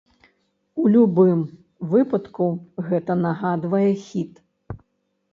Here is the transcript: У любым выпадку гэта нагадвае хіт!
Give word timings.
У 0.83 0.85
любым 0.93 1.43
выпадку 1.91 2.45
гэта 2.87 3.17
нагадвае 3.25 3.91
хіт! 4.07 4.33